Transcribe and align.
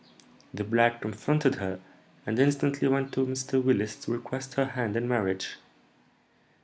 The 0.51 0.63
black 0.63 1.01
comforted 1.01 1.57
her, 1.59 1.79
and 2.25 2.39
instantly 2.39 2.87
went 2.87 3.11
to 3.13 3.23
Mr. 3.27 3.63
Willis 3.63 3.95
to 3.97 4.11
request 4.11 4.55
her 4.55 4.65
hand 4.65 4.95
in 4.95 5.07
marriage." 5.07 5.57